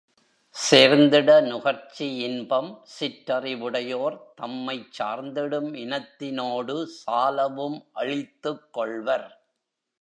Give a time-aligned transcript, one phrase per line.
[0.55, 9.27] சேர்ந்திட நுகர்ச்சி இன்பம், சிற்றறி வுடையோர், தம்மைச் சார்ந்திடும் இனத்தி னோடு சாலவும் அழித்துக் கொள்வர்.